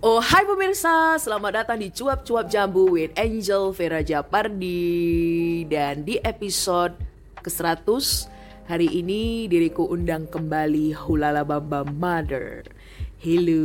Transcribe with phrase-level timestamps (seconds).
[0.00, 5.68] Oh hai pemirsa, selamat datang di Cuap-Cuap Jambu with Angel Vera Japardi.
[5.68, 6.96] Dan di episode
[7.44, 7.84] ke-100
[8.64, 12.64] Hari ini diriku undang kembali Hulala Bamba Mother.
[13.20, 13.60] Hello.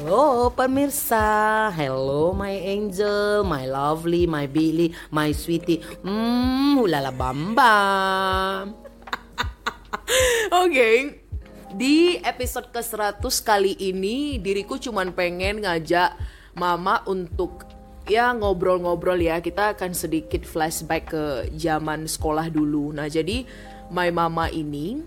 [0.00, 7.76] Halo pemirsa, hello my angel, my lovely, my Billy, my sweetie, hmm, hulala bamba.
[10.64, 11.19] Oke,
[11.74, 16.18] di episode ke-100 kali ini diriku cuman pengen ngajak
[16.58, 17.66] mama untuk
[18.10, 19.38] ya ngobrol-ngobrol ya.
[19.38, 22.90] Kita akan sedikit flashback ke zaman sekolah dulu.
[22.90, 23.46] Nah, jadi
[23.94, 24.98] my mama ini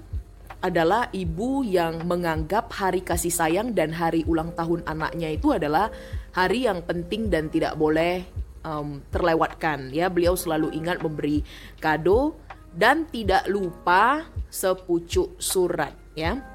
[0.64, 5.92] adalah ibu yang menganggap hari kasih sayang dan hari ulang tahun anaknya itu adalah
[6.32, 8.24] hari yang penting dan tidak boleh
[8.64, 11.44] um, terlewatkan ya beliau selalu ingat memberi
[11.84, 12.40] kado
[12.72, 16.53] dan tidak lupa sepucuk surat ya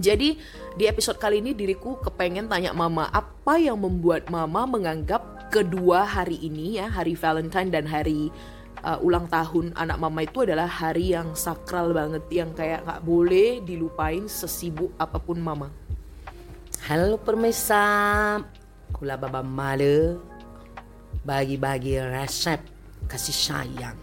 [0.00, 0.40] jadi
[0.80, 6.40] di episode kali ini diriku kepengen tanya mama apa yang membuat mama menganggap kedua hari
[6.40, 8.32] ini ya hari Valentine dan hari
[8.80, 13.60] uh, ulang tahun anak mama itu adalah hari yang sakral banget yang kayak nggak boleh
[13.64, 15.68] dilupain sesibuk apa pun mama.
[16.88, 18.40] Halo pemirsa,
[18.96, 20.16] hula baba male
[21.28, 22.64] bagi-bagi resep
[23.04, 23.98] kasih sayang.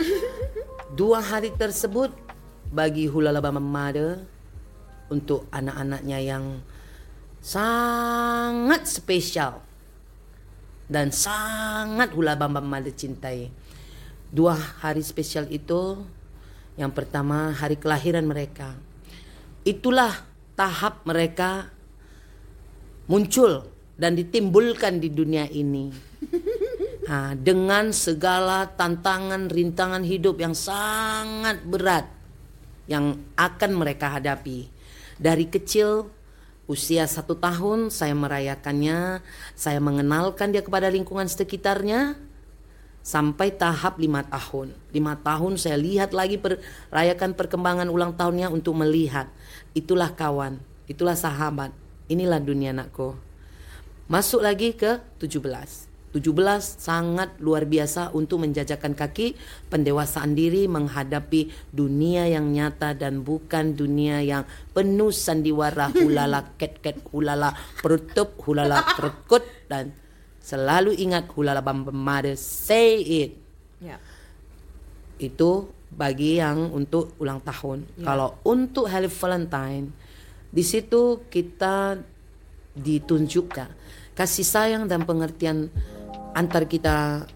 [0.98, 2.12] Dua hari tersebut
[2.72, 4.31] bagi hula baba male
[5.12, 6.44] untuk anak-anaknya yang
[7.44, 9.60] sangat spesial
[10.88, 13.52] dan sangat hula bamba mada cintai.
[14.32, 16.00] Dua hari spesial itu
[16.80, 18.72] yang pertama hari kelahiran mereka.
[19.68, 20.24] Itulah
[20.56, 21.68] tahap mereka
[23.04, 23.68] muncul
[24.00, 25.92] dan ditimbulkan di dunia ini.
[27.02, 32.08] Nah, dengan segala tantangan rintangan hidup yang sangat berat
[32.88, 34.71] yang akan mereka hadapi.
[35.22, 36.10] Dari kecil,
[36.66, 39.22] usia satu tahun, saya merayakannya,
[39.54, 42.18] saya mengenalkan dia kepada lingkungan sekitarnya,
[43.06, 44.74] sampai tahap lima tahun.
[44.90, 49.30] Lima tahun saya lihat lagi perayakan perkembangan ulang tahunnya untuk melihat.
[49.78, 50.58] Itulah kawan,
[50.90, 51.70] itulah sahabat,
[52.10, 53.14] inilah dunia anakku.
[54.10, 55.91] Masuk lagi ke 17.
[56.12, 56.28] 17
[56.60, 59.32] sangat luar biasa untuk menjajakan kaki
[59.72, 64.44] pendewasaan diri menghadapi dunia yang nyata dan bukan dunia yang
[64.76, 69.40] penuh sandiwara hulala ket ket hulala perutup hulala perkut
[69.72, 69.96] dan
[70.44, 73.32] selalu ingat hulala bambemade say it
[73.82, 73.98] Ya.
[75.18, 78.06] itu bagi yang untuk ulang tahun Ya.
[78.06, 79.90] kalau untuk hari Valentine
[80.52, 81.98] di situ kita
[82.78, 83.68] ditunjukkan
[84.12, 85.72] kasih sayang dan pengertian
[86.32, 87.28] antar kita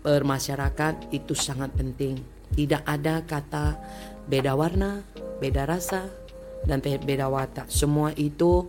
[0.00, 2.16] bermasyarakat itu sangat penting.
[2.50, 3.78] Tidak ada kata
[4.26, 5.04] beda warna,
[5.38, 6.08] beda rasa,
[6.66, 7.70] dan beda watak.
[7.70, 8.66] Semua itu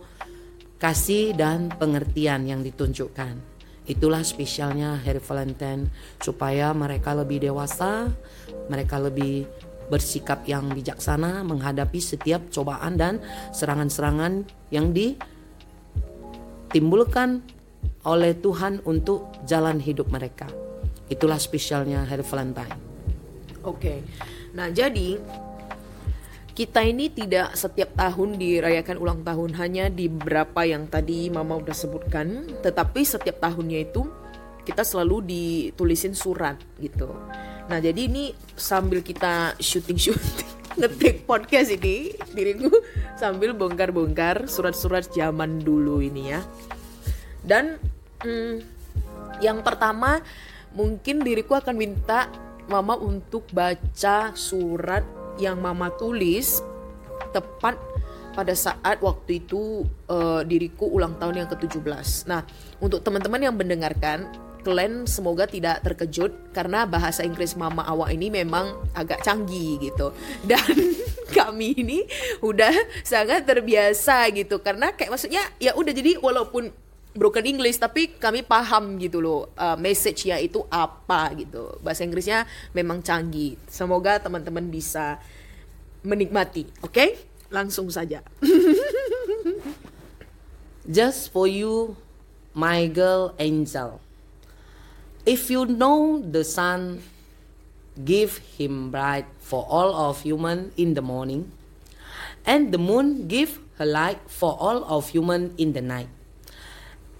[0.78, 3.52] kasih dan pengertian yang ditunjukkan.
[3.82, 5.90] Itulah spesialnya Hari Valentine
[6.22, 8.06] supaya mereka lebih dewasa,
[8.70, 9.42] mereka lebih
[9.90, 13.18] bersikap yang bijaksana menghadapi setiap cobaan dan
[13.50, 17.42] serangan-serangan yang ditimbulkan
[18.02, 20.50] oleh Tuhan untuk jalan hidup mereka.
[21.06, 22.74] Itulah spesialnya hari Valentine.
[23.62, 24.02] Oke.
[24.58, 25.22] Nah, jadi
[26.52, 31.72] kita ini tidak setiap tahun dirayakan ulang tahun hanya di beberapa yang tadi Mama udah
[31.72, 34.04] sebutkan, tetapi setiap tahunnya itu
[34.62, 37.08] kita selalu ditulisin surat gitu.
[37.70, 42.68] Nah, jadi ini sambil kita syuting-syuting ngetik podcast ini, diriku
[43.16, 46.40] sambil bongkar-bongkar surat-surat zaman dulu ini ya.
[47.42, 47.78] Dan
[48.22, 48.62] hmm,
[49.42, 50.22] yang pertama
[50.72, 52.30] mungkin diriku akan minta
[52.70, 55.04] mama untuk baca surat
[55.36, 56.62] yang mama tulis
[57.34, 57.76] tepat
[58.32, 62.24] pada saat waktu itu uh, diriku ulang tahun yang ke-17.
[62.24, 62.40] Nah,
[62.80, 64.32] untuk teman-teman yang mendengarkan,
[64.64, 70.16] kalian semoga tidak terkejut karena bahasa Inggris mama awak ini memang agak canggih gitu.
[70.48, 70.96] Dan
[71.28, 72.08] kami ini
[72.40, 72.72] udah
[73.04, 76.72] sangat terbiasa gitu karena kayak maksudnya ya udah jadi walaupun
[77.12, 81.76] broken English tapi kami paham gitu loh uh, message-nya itu apa gitu.
[81.84, 83.60] Bahasa Inggrisnya memang canggih.
[83.68, 85.20] Semoga teman-teman bisa
[86.02, 86.68] menikmati.
[86.80, 86.92] Oke?
[86.92, 87.10] Okay?
[87.52, 88.24] Langsung saja.
[90.88, 91.94] Just for you,
[92.56, 94.00] my girl angel.
[95.22, 97.06] If you know the sun,
[97.94, 101.52] give him bright for all of human in the morning,
[102.42, 106.10] and the moon give her light for all of human in the night.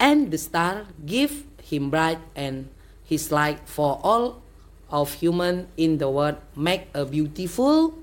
[0.03, 2.67] And the star give him bright and
[3.07, 4.43] his light for all
[4.91, 7.95] of human in the world make a beautiful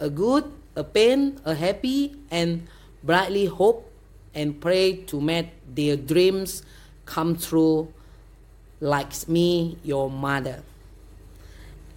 [0.00, 2.64] a good a pain a happy and
[3.04, 3.84] brightly hope
[4.32, 6.64] and pray to make their dreams
[7.04, 7.92] come true
[8.80, 10.62] like me, your mother.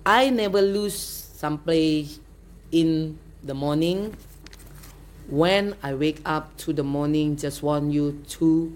[0.05, 2.07] I never lose some play
[2.71, 4.15] in the morning.
[5.27, 8.71] When I wake up to the morning, just want you to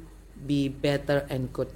[0.45, 1.69] be better and good.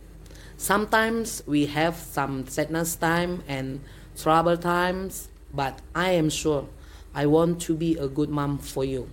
[0.58, 3.82] Sometimes we have some sadness time and
[4.16, 6.68] trouble times, but I am sure
[7.14, 9.10] I want to be a good mom for you.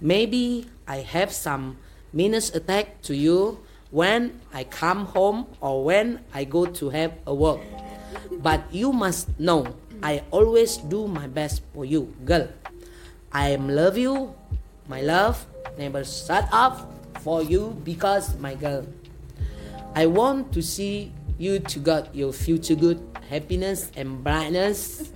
[0.00, 1.78] Maybe I have some
[2.12, 3.58] minus attack to you
[3.90, 7.60] when I come home or when I go to have a work.
[8.38, 12.48] But you must know I always do my best for you, girl.
[13.32, 14.34] I love you,
[14.86, 15.44] my love,
[15.76, 18.86] never shut up for you because my girl.
[19.94, 23.00] I want to see you to got your future good,
[23.30, 25.10] happiness and brightness.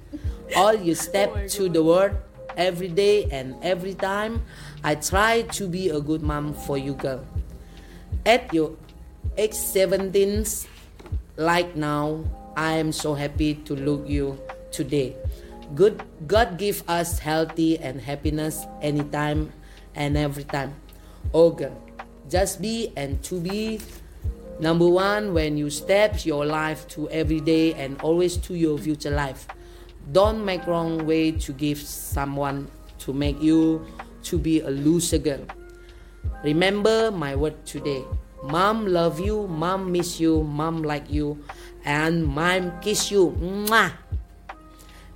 [0.56, 2.12] All you step oh to the world
[2.56, 4.42] every day and every time.
[4.84, 7.24] I try to be a good mom for you, girl.
[8.26, 8.76] At your
[9.36, 10.44] age 17,
[11.36, 12.24] like now,
[12.56, 14.38] I am so happy to look you
[14.70, 15.16] today.
[15.74, 19.52] Good God give us healthy and happiness anytime
[19.94, 20.76] and every time.
[21.32, 21.72] Oh girl,
[22.32, 23.76] just be and to be
[24.56, 29.12] number one when you step your life to every day and always to your future
[29.12, 29.44] life.
[30.16, 32.72] Don't make wrong way to give someone
[33.04, 33.84] to make you
[34.24, 35.44] to be a loser girl.
[36.42, 38.00] Remember my word today.
[38.42, 41.36] Mom love you, mom miss you, mom like you,
[41.84, 43.36] and mom kiss you.
[43.38, 43.92] Mwah!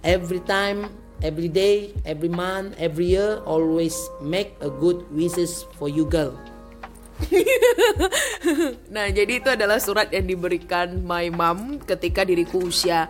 [0.04, 0.92] Every time,
[1.22, 6.38] every day, every month, every year, always make a good wishes for you girl.
[8.94, 13.08] nah, jadi itu adalah surat yang diberikan my mom ketika diriku usia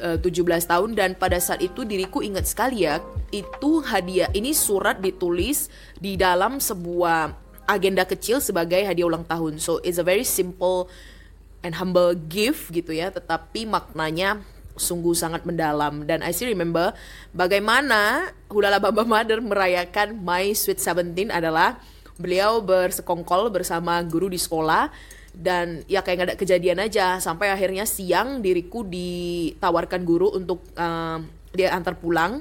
[0.00, 3.00] uh, 17 tahun dan pada saat itu diriku ingat sekali ya,
[3.30, 5.68] itu hadiah ini surat ditulis
[6.00, 7.36] di dalam sebuah
[7.68, 9.60] agenda kecil sebagai hadiah ulang tahun.
[9.60, 10.88] So it's a very simple
[11.60, 14.40] and humble gift gitu ya, tetapi maknanya
[14.76, 16.92] sungguh sangat mendalam dan I still remember
[17.32, 21.80] bagaimana Hudala Baba Mother merayakan My Sweet Seventeen adalah
[22.16, 24.88] beliau bersekongkol bersama guru di sekolah
[25.36, 27.20] dan ya kayak gak ada kejadian aja.
[27.20, 31.20] Sampai akhirnya siang diriku ditawarkan guru untuk uh,
[31.52, 32.40] dia antar pulang.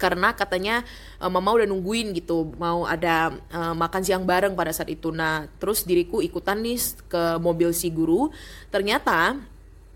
[0.00, 0.80] Karena katanya
[1.20, 5.12] uh, mama udah nungguin gitu mau ada uh, makan siang bareng pada saat itu.
[5.12, 8.28] Nah terus diriku ikutan nih ke mobil si guru.
[8.68, 9.40] Ternyata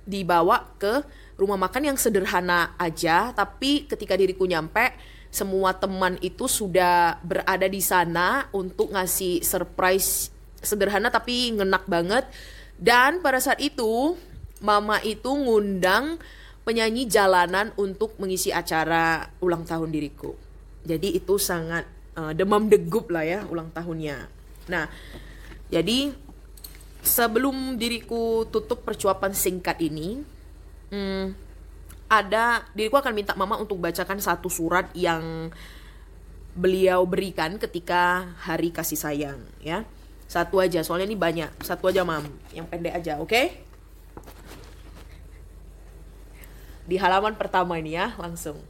[0.05, 1.05] dibawa ke
[1.41, 4.95] rumah makan yang sederhana aja tapi ketika diriku nyampe
[5.35, 10.31] semua teman itu sudah berada di sana untuk ngasih surprise
[10.63, 12.23] sederhana tapi ngenak banget.
[12.79, 14.15] Dan pada saat itu
[14.63, 16.23] mama itu ngundang
[16.63, 20.39] penyanyi jalanan untuk mengisi acara ulang tahun diriku.
[20.87, 21.83] Jadi itu sangat
[22.15, 24.31] uh, demam degup lah ya ulang tahunnya.
[24.71, 24.87] Nah
[25.67, 26.15] jadi
[27.03, 30.23] sebelum diriku tutup percuapan singkat ini,
[30.95, 31.44] hmm,
[32.09, 35.51] ada diriku akan minta mama untuk bacakan satu surat yang
[36.55, 39.83] beliau berikan ketika hari kasih sayang, ya.
[40.31, 41.51] Satu aja, soalnya ini banyak.
[41.63, 42.25] Satu aja, mam.
[42.55, 43.29] Yang pendek aja, oke?
[43.29, 43.47] Okay?
[46.85, 48.61] Di halaman pertama ini ya, langsung.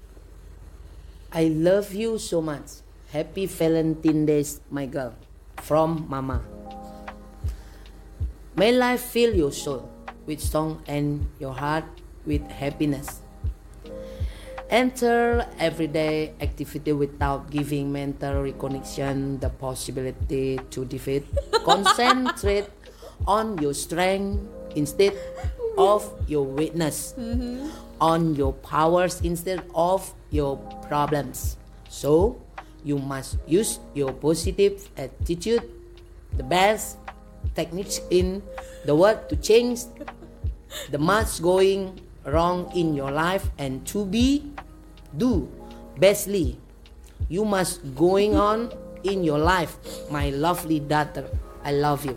[1.35, 2.87] I love you so much.
[3.11, 5.19] Happy Valentine Days, my girl.
[5.63, 6.43] From Mama.
[8.55, 9.91] May life fill your soul
[10.31, 11.87] with song and your heart
[12.23, 13.24] with happiness.
[14.71, 21.25] Enter everyday activity without giving mental reconnection the possibility to defeat.
[21.65, 22.67] Concentrate
[23.27, 24.41] on your strength
[24.75, 25.13] instead
[25.77, 27.69] of your weakness, mm-hmm.
[28.01, 30.57] on your powers instead of your
[30.89, 31.57] problems.
[31.89, 32.41] So,
[32.85, 35.63] you must use your positive attitude,
[36.37, 36.99] the best
[37.55, 38.43] techniques in
[38.85, 39.85] the world to change
[40.91, 44.45] the much going wrong in your life and to be
[45.17, 45.49] do
[45.97, 46.57] bestly.
[47.29, 48.73] You must going on
[49.05, 49.77] in your life
[50.13, 51.29] my lovely daughter.
[51.65, 52.17] I love you.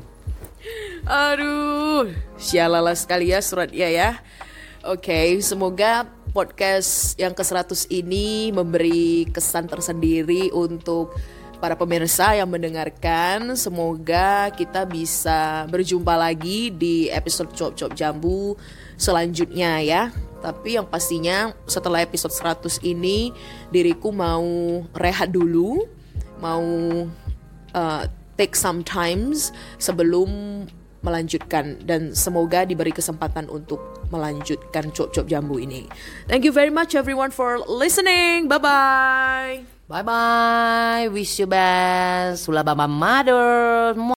[1.08, 4.20] Aduh syalala sekali ya surat ya ya.
[4.88, 11.16] Oke okay, semoga podcast yang ke-100 ini memberi kesan tersendiri untuk
[11.58, 13.58] para pemirsa yang mendengarkan.
[13.58, 18.56] Semoga kita bisa berjumpa lagi di episode Cop-Cop Jambu
[18.98, 20.04] selanjutnya ya.
[20.42, 23.34] Tapi yang pastinya setelah episode 100 ini
[23.74, 24.46] diriku mau
[24.94, 25.90] rehat dulu,
[26.38, 26.64] mau
[27.74, 28.04] uh,
[28.38, 29.50] take some times
[29.82, 30.30] sebelum
[31.02, 35.86] melanjutkan dan semoga diberi kesempatan untuk melanjutkan cop-cop jambu ini.
[36.26, 38.50] Thank you very much everyone for listening.
[38.50, 39.77] Bye bye.
[39.88, 41.08] Bye bye.
[41.08, 42.46] Wish you best.
[42.46, 43.96] Hula Bamba Mother.